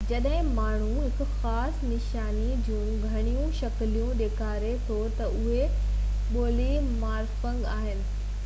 جڏهن 0.09 0.47
ماڻهو 0.53 1.01
هڪ 1.17 1.25
خاص 1.41 1.81
نشاني 1.89 2.55
جون 2.69 2.87
گهڻيون 3.03 3.53
شڪلون 3.59 4.09
ڏيکاري 4.23 4.71
ٿو 4.87 4.97
ته 5.19 5.29
اهي 5.43 5.61
پولي 6.31 6.71
مارفڪ 7.05 7.61
آهن 7.75 8.03